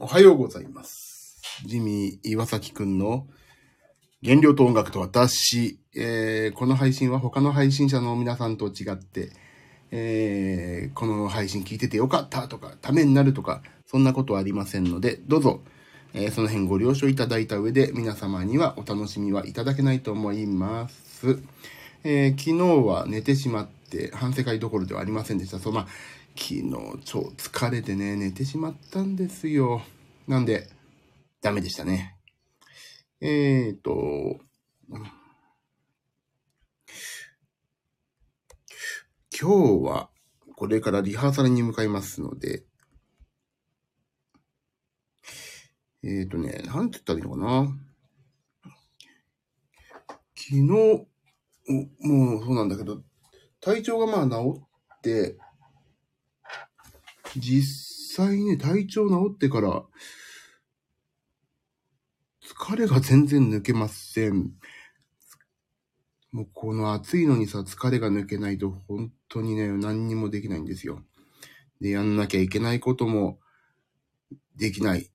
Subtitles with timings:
[0.00, 1.40] おはようございます。
[1.66, 3.26] ジミー岩崎くんの
[4.24, 9.32] 原料と音楽と私、えーこの配信は他の配信者の皆さんと違って、
[9.90, 15.62] えーこの配信聞いててよかったとか、ためになるとか、そんなことはありませんので、どうぞ、
[16.14, 21.40] えーその辺ご了承いただいた上で、皆様にはお楽しみはいただけないと思います。
[22.04, 25.58] えー昨日は寝てしまって、反省会どころではありませんでした。
[25.58, 25.86] そう、まあ、
[26.40, 26.70] 昨日
[27.04, 29.82] 超疲れてね、寝てしまったんですよ。
[30.28, 30.68] なんで、
[31.42, 32.16] ダメでしたね。
[33.20, 34.38] えーと、
[34.88, 35.00] 今
[39.40, 39.46] 日
[39.84, 40.10] は
[40.54, 42.64] これからリハーサルに向かいますので、
[46.04, 47.76] えーとね、なんて言ったらいいのかな。
[50.36, 53.02] 昨日、もうそうなんだけど、
[53.60, 54.62] 体調がまあ治
[54.94, 55.36] って、
[57.36, 59.84] 実際ね、体調治ってから、
[62.42, 64.52] 疲れが全然抜けません。
[66.32, 71.02] もうこの暑いのにさ、疲れが抜けないと本当にね、何にもできないんですよ。
[71.80, 73.38] で、やんなきゃいけないことも
[74.56, 75.10] できない。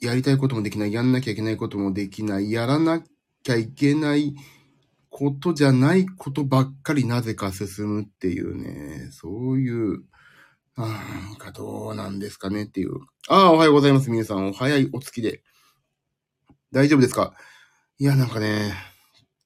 [0.00, 0.92] やりたいこともできない。
[0.92, 2.50] やんなきゃいけないこともできない。
[2.50, 3.02] やらな
[3.42, 4.34] きゃいけない
[5.10, 10.04] ことじゃないことばっかりなぜか進むっていうね、そういう、
[10.76, 13.00] なんかどうなんですかねっていう。
[13.28, 14.10] ああ、おはようございます。
[14.10, 15.42] 皆さん、お早いお月で。
[16.70, 17.34] 大丈夫ですか？
[17.98, 18.74] いや、なんかね、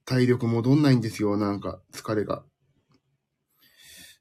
[0.05, 1.37] 体力戻んないんですよ。
[1.37, 2.43] なんか、疲れが。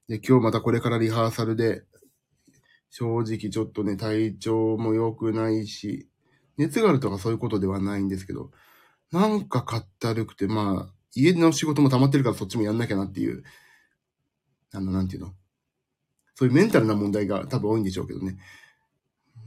[0.07, 1.83] で、今日またこれからリハーサルで、
[2.91, 6.07] 正直ちょっとね、体調も良くないし、
[6.57, 8.51] 熱があるとかそういうことではないんですけど、
[9.11, 13.43] なんかかったるくて、まあ、家の仕事も溜まってるからそっちもやんなきゃなっていう、
[14.73, 15.33] あの、なんていうの？
[16.39, 18.37] そういうメンタルな問題が多分多いんでしょうけどね。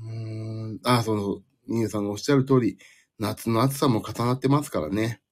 [0.04, 2.76] うん、あ、その、ニューさんがおっしゃる通り、
[3.18, 5.22] 夏の暑さも重なってますからね。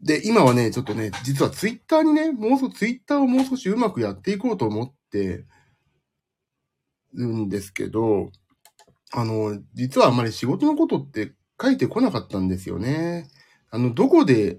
[0.00, 5.44] で、今はね、ちょっとね、実はツイッターにね、もう少し、ツイッターをもう少しうまくやっていこうと思って
[7.14, 8.32] るんですけど、
[9.12, 11.32] あの、実はあまり仕事のことって
[11.62, 13.28] 書いてこなかったんですよね。
[13.70, 14.58] あの、どこで、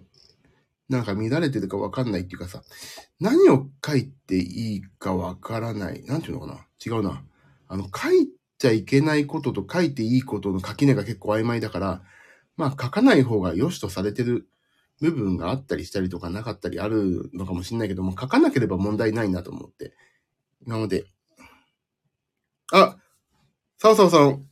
[0.89, 2.61] なんか乱れてるかわかんないっていうかさ、
[3.19, 6.03] 何を書いていいかわからない。
[6.03, 7.23] なんていうのかな違うな。
[7.67, 12.01] あの、書いちゃいけないことと書いていいことの垣根が結構曖昧だから、
[12.57, 14.47] まあ書かない方が良しとされてる
[15.01, 19.94] 部分があったりしたりとかなかったりあるのかもしれないけども、書かなければ問題ないなと思って。
[20.65, 21.05] 今まで。
[22.71, 22.97] あ、
[23.77, 24.47] サオサオさん、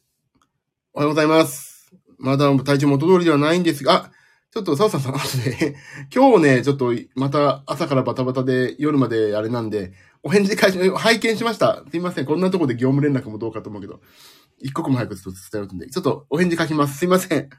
[0.93, 1.91] おはようございます。
[2.17, 4.11] まだ体調元通りではないんですが、あ、
[4.53, 5.77] ちょっとサオサさん、後で、
[6.13, 11.85] 今日ね、ちょっとまた朝からバタバタで夜まであれなんで、お返事返し、拝見しました。
[11.89, 12.25] すいません。
[12.25, 14.01] こんなとこで業務連絡もどうかと思うけど、
[14.59, 16.97] 一刻も早くちょっと伝えようとんで、ちょっとお返事書きます。
[16.97, 17.49] すいません。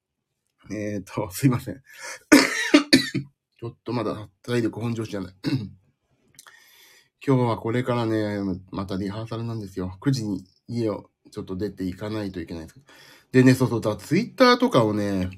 [0.72, 1.74] えーと、すいません。
[3.60, 5.34] ちょっとまだ体力本調子じゃない。
[7.26, 8.40] 今日はこれからね、
[8.70, 9.98] またリハーサルなんですよ。
[10.00, 12.86] 9時に家をちょっと出ていかないといけないんですけど。
[13.32, 15.28] でね、そうそう、だツイッターとかをね、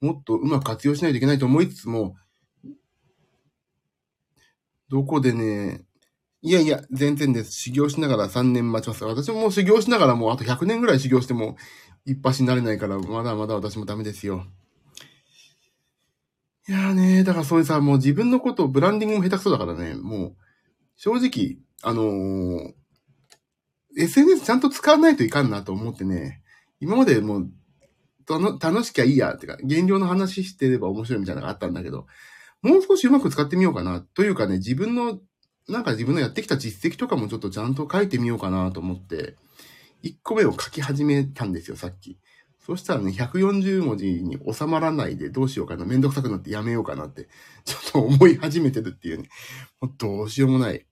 [0.00, 2.16] もっとうまく活用しないといけないと思いつつも、
[4.88, 5.84] どこでね、
[6.42, 7.52] いやいや、全然です。
[7.52, 9.04] 修行しながら3年待ちます。
[9.04, 11.56] 私ももう修行しながらもうあと100年ぐらい修行しても
[12.06, 14.46] 一発になれないから、まだまだ私もダメですよ。
[16.66, 20.36] いやーね、だからそういうさ、もう自分のことブランディングも下手くそだからね、もう、
[20.96, 22.72] 正直、あのー
[23.98, 26.42] SNS ちゃんと使わないといかんなと思ってね、
[26.78, 27.50] 今までもう、
[28.38, 32.06] 楽しきゃいいや、ってか、減量の話してれば面白いみたいなのがあったんだけど、
[32.62, 34.00] もう少しうまく使ってみようかな。
[34.00, 35.18] というかね、自分の、
[35.68, 39.36] なんか自分のやってきた実績とかもちょっとちゃんと書いてみようかなと思って、
[40.02, 42.18] 1個目を書き始めたんですよ、さっき。
[42.64, 45.84] そしたらね、140文字に収まらないでどうしようかな。
[45.84, 47.28] めんどくさくなってやめようかなって、
[47.64, 49.28] ちょっと思い始めてるっていうね。
[49.80, 50.86] もうどうしようもない。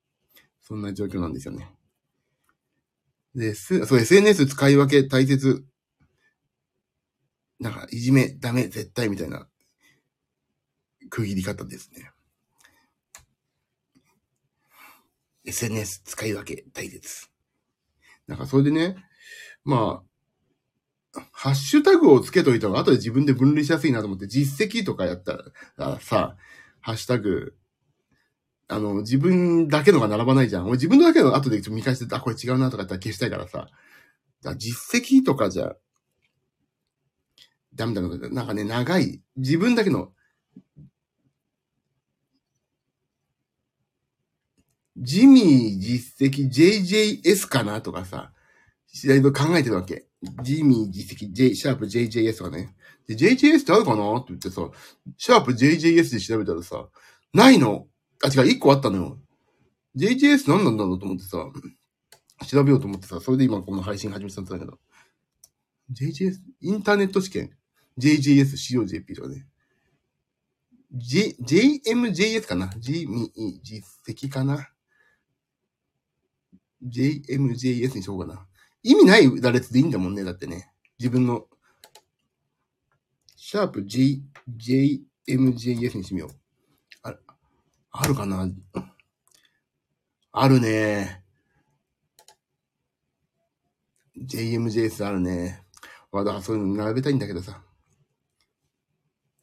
[0.62, 1.70] そんな状況なんですよね。
[3.34, 5.64] で、す、そう、SNS 使い分け大切。
[7.60, 9.48] なんか、いじめ、ダメ、絶対みたいな、
[11.10, 12.10] 区切り方ですね。
[15.44, 17.28] SNS 使い分け大切。
[18.26, 18.96] なんか、それでね、
[19.64, 20.02] ま
[21.14, 25.38] あ、ハッシュタグをつけといた方が後で自分で分類しやすいなと思って、実績とかやった
[25.76, 26.36] らさ、
[26.80, 27.56] ハッシュタグ、
[28.68, 30.64] あの、自分だけのが並ばないじゃん。
[30.64, 33.68] 俺自分だけの後で見返して、あ、これ違うなとかやったら消したいからさ。
[34.42, 35.74] だら実績とかじゃ、
[37.74, 38.08] ダメだな。
[38.30, 39.22] なんかね、長い。
[39.36, 40.12] 自分だけの、
[44.96, 48.32] ジミー実績 JJS かなとかさ、
[49.04, 50.06] いろいろ考えてるわけ。
[50.42, 52.74] ジミー実績、J、シャープ JJS とかね。
[53.06, 54.68] で、JJS ってあるかなって言ってさ、
[55.16, 56.88] シャープ JJS で調べたらさ、
[57.32, 57.86] ないの
[58.24, 59.18] あ、違う、1個あったのよ。
[59.96, 61.46] JJS 何なんだろうと思ってさ、
[62.46, 64.78] 調べようと思ってさ、それで今この配信始めたんだけど。
[65.92, 67.57] JJS、インターネット試験
[67.98, 69.46] ?JJS 使用 JP とかね。
[70.92, 73.06] J、JMJS かな ?G、
[73.62, 74.70] 実績かな
[76.82, 78.46] ?JMJS にしようかな。
[78.82, 80.72] 意味ない羅列でいいんだもんね、だってね。
[80.98, 81.46] 自分の、
[83.36, 84.22] シャープ G、
[84.56, 86.30] JMJS にしてみよう。
[87.02, 87.14] あ
[87.90, 88.48] あるかな？
[90.32, 91.22] あるね。
[94.16, 95.62] JMJS あるね。
[96.12, 97.62] わだ、そういうの並べたいんだけどさ。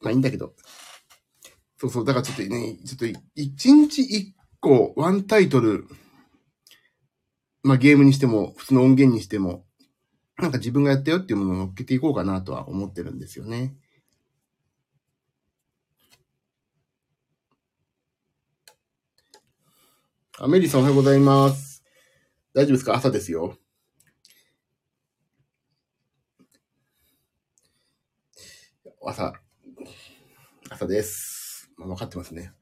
[0.06, 0.54] まあいいんだけど。
[1.78, 5.88] そうそう、だからちょっとね、ちょっと一日一個、ワンタイトル、
[7.64, 9.66] まあゲームにしても、普通の音源にしても、
[10.38, 13.74] なんか自分がやったよっていうものを乗っけていこうかなとは思ってるんですよね。
[20.38, 21.82] アメリさんおはようございます。
[22.54, 22.94] 大丈夫ですか？
[22.94, 23.58] 朝ですよ。
[29.04, 29.32] 朝、
[30.70, 31.70] 朝です。
[31.76, 32.52] まあ、分かってますね。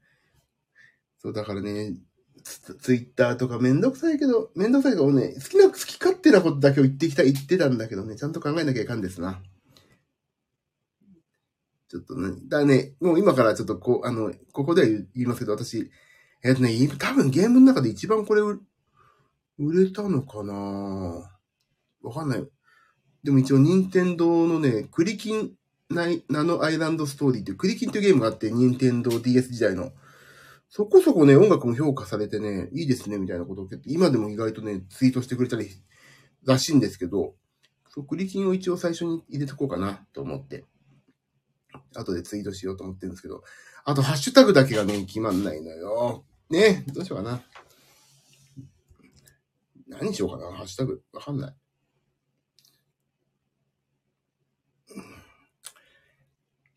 [1.17, 1.95] そう、だからね、
[2.43, 9.41] ツツイッターとかめんどくさいけど、めんどくさいけどね、好きな、好き勝手なことだけを言ってきた、言ってたんだけどね、ちゃんと考えなきゃいかんですな。
[11.89, 15.89] ちょっとね、だね、もう今からちょっとこう、あの、ここでは言いますけど、私、
[16.43, 20.53] えっとね、多分ゲームの中で一番これ売れたのかな
[22.03, 22.47] わかんない。
[23.23, 25.53] でも一応、任天堂のね、クリキン
[25.89, 29.91] ナノアイランドストーリーっていうクリキンっていうゲームがあって、任天堂 DS 時代の。
[30.69, 35.69] そこそこね、音楽も評価されてね、いいですね、みたいなことを今でも意外とね、ツイートしてくれたり
[36.43, 37.35] らしいんですけど、
[37.89, 40.65] そう、クリキンを一応最初に入れとこうかなと思って、
[41.95, 43.43] 後でツイートしようと思ってるんですけど、
[43.85, 46.25] あと、ハッシュタグだけがね、決まんないのよ。
[46.49, 47.41] ねどうしようかな。
[49.87, 51.03] 何しようかな、ハッシュタグ。
[51.13, 51.55] わかんない。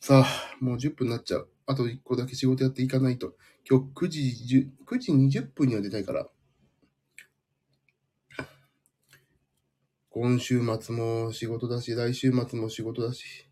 [0.09, 1.51] さあ、もう10分になっちゃう。
[1.67, 3.35] あと1個だけ仕事やっていかないと。
[3.69, 6.27] 今日9時10、9時20分には出たいから。
[10.09, 13.51] 今週末も仕事だし、来週末も仕事だし。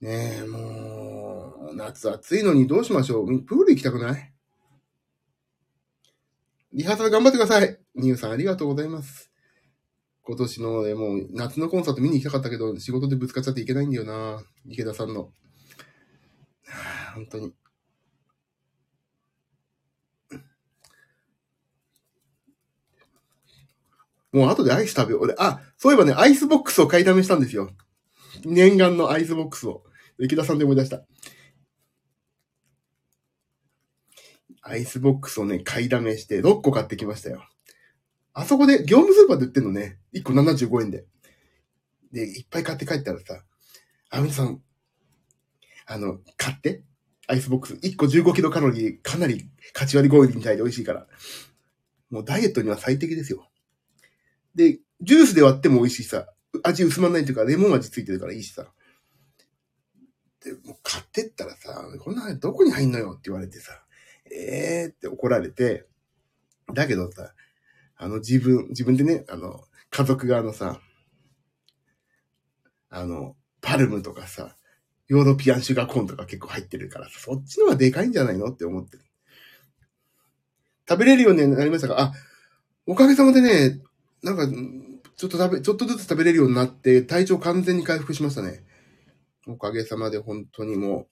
[0.00, 3.44] ねえ、もう、夏暑いのにどうしましょう。
[3.44, 4.34] プール行きたくない？
[6.72, 7.78] リハーサル頑張ってください。
[7.94, 9.30] ニューさんありがとうございます。
[10.22, 14.42] 今年の、ね、もう夏のコンサート見に行きたかったけど、仕事でぶつかっちゃっていけないんだよな。
[14.66, 15.30] 池田さんの。
[17.14, 17.54] 本当に。
[24.32, 25.22] もう後でアイス食べよう。
[25.22, 27.70] 俺、あ、そういえばね、アイスボックスを買いだめしたんですよ。
[28.44, 29.84] 念願のアイスボックスを。
[30.18, 31.04] 池田さんで思い出した。
[34.60, 37.46] アイスボックスをね、買いだめして6個買ってきましたよ。
[38.32, 39.98] あそこで、業務スーパーで売ってんのね。
[40.14, 41.04] 1個75円で。
[42.12, 43.44] で、いっぱい買って帰ったらさ、
[44.10, 44.60] あ、みさん、
[45.86, 46.82] あの、買って。
[47.26, 47.74] アイスボックス。
[47.74, 51.06] 1個15キロカロリー、かなりかち割り氷みたいで美味しいから。
[52.10, 53.48] もうダイエットには最適ですよ。
[54.54, 56.26] で、ジュースで割っても美味しいさ。
[56.62, 58.72] 味薄まんないというか、レモン味ついてるからいいしさ。
[60.44, 63.84] で、もう買ってったらさ、こんなどこに入んのよって言われてさ。
[64.30, 65.86] えーって怒られて、
[66.72, 67.34] だけどさ、
[67.96, 70.80] あの自分、自分でね、あの、家族側のさ、
[72.90, 74.56] あの、パルムとかさ、
[75.08, 79.02] ヨーロピアンシュガーコーンとか結構入ってるからそっちの方がでかいんじゃないのって思ってる。
[80.88, 82.12] 食べれるようになりましたが、あ、
[82.86, 83.80] おかげさまでね、
[84.22, 84.46] なんか、
[85.16, 88.64] ちょっと食べ、ちょっとずつ食べれるようになって、体調完全に回復しましたね。
[89.46, 91.06] おかげさまで本当にもう、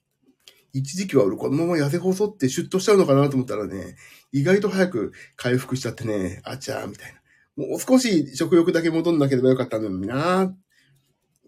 [0.73, 3.95] 一時期は俺このまま痩せ細ってシュッとしちゃうのかなと思ったらね、
[4.31, 7.21] 意外と早く回復しちゃってね、あちゃーみたいな。
[7.55, 10.57] もう少し食欲だけ戻んなければよかったのになーっ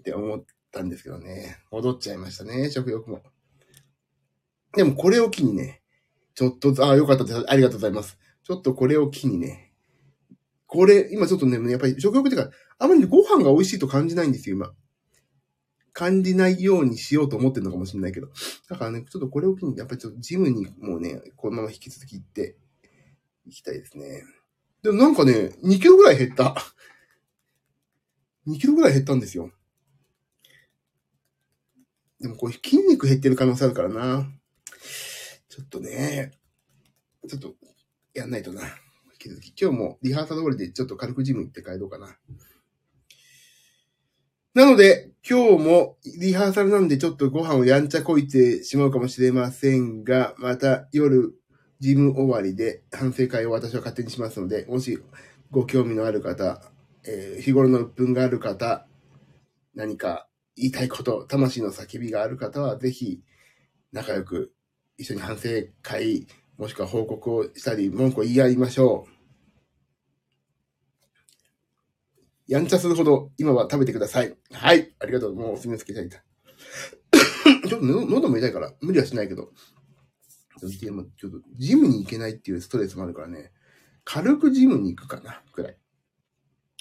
[0.04, 0.44] て思っ
[0.76, 1.58] たんですけどね。
[1.72, 3.24] 戻っちゃいましたね、食欲も。
[4.74, 5.82] でもこれを機にね、
[6.36, 7.50] ちょっと、ああ、よかったです。
[7.50, 8.18] ありがとうございます。
[8.44, 9.74] ちょっとこれを機にね、
[10.68, 14.74] これ、今ちょっとね、やっぱり食欲っていうか、あまりご飯が美味しいと感じないんですよ、今。
[15.94, 18.28] 感じないようにしようと思ってるのかもしれないけど。
[18.70, 22.58] だからね、ちょっとこれを機に、やっぱりちょっとジムにもうね、このまま引き続き行って
[23.46, 24.24] いきたいですね。
[24.84, 26.56] でもなんかね、2キロぐらい減った。
[28.48, 29.52] 2キロぐらい減ったんですよ。
[32.26, 34.28] でもこれ筋肉減ってる可能性あるからな。
[35.48, 36.32] ちょっとね、
[37.30, 37.54] ちょっと
[38.16, 38.64] やんないとな。
[38.64, 38.70] 引
[39.20, 39.54] き続き。
[39.62, 42.18] 今日もリハーサル通りでちょっと軽くジム行って帰ろうかな。
[44.56, 51.32] なので、今日もリハーサルなんでちょっとご飯をやんちゃこいてしまうかもしれませんが、また夜、
[51.80, 54.98] ジム終わりで反省会を私は勝手にしますので、もし
[55.52, 56.64] ご興味のある方、
[57.06, 58.88] えー、日頃の鬱憤がある方、
[59.76, 63.22] 何か言いたいこと、魂の叫びがある方は、ぜひ
[63.92, 64.54] 仲良く
[64.98, 65.50] 一緒に反省
[65.82, 69.16] 会、もしくは報告をしたり、文句を言い合いましょう。
[72.48, 74.38] やんちゃするほど今は食べてください。
[74.52, 74.94] はい。
[75.00, 75.36] ありがとう。
[75.36, 76.22] もうお墨付けいただい
[77.62, 77.68] た。
[77.68, 79.52] ちょっと喉も痛いから、無理はしないけど。
[81.18, 83.52] ちょっと、ジムに行けないっていうストレスもあるからね。
[84.04, 85.78] 軽くジムに行くかな、くらい。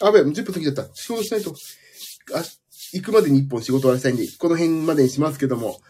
[0.03, 0.95] あ、べ、10分過ぎちゃった。
[0.95, 1.55] 仕事しないと。
[2.95, 5.81] 行くまでに1本仕事終わらせたいんで、この辺までにしますけども。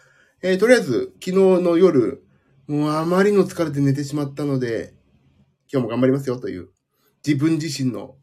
[0.41, 1.31] えー、とりあえず、昨日
[1.63, 2.23] の夜、
[2.67, 4.93] もうあまりの疲れて寝てしまったので、
[5.71, 6.69] 今日も頑張りますよという、
[7.25, 8.15] 自分自身の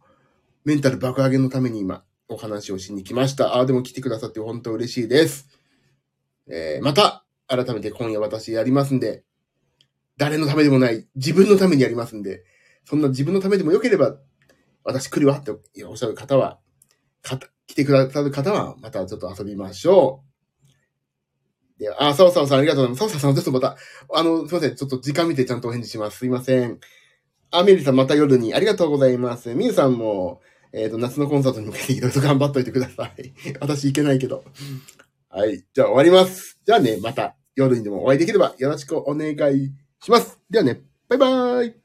[0.64, 3.54] メンタル爆上げのために今、お話をしに来ました。
[3.54, 5.48] ああ、でも来てくださって本当嬉しいです。
[6.48, 9.22] えー、また、改めて今夜私やりますんで、
[10.16, 12.44] 誰のためでもない、自分のためにやりますんで、
[12.84, 14.16] そんな自分のためでもよければ、
[14.84, 15.52] 私来るわって
[15.84, 16.58] おっしゃる方は、
[17.72, 20.22] 来てくださる方は、またちょっと遊びましょ
[21.78, 21.80] う。
[21.80, 22.98] で、あ、そうそうさんありがとうございます。
[23.00, 23.76] そうそうさん、ちょっとまた、
[24.12, 24.76] あの、すいません。
[24.76, 26.18] ちょっと時間見てちゃんとお返事します。
[26.18, 26.78] すいません。
[27.50, 29.54] あ、メリーさんまた夜にありがとうございます。
[29.54, 30.42] ミュさんも、
[30.74, 33.32] えっ、ー、と、夏のコンサートに向けていろいろ頑張っといてください。
[33.60, 34.44] 私行けないけど。
[35.30, 35.64] はい。
[35.72, 36.58] じゃあ終わります。
[36.66, 40.38] じゃあね、また夜にでもお会いできればよろしくお願いします。
[40.50, 41.81] ではね、バイバーイ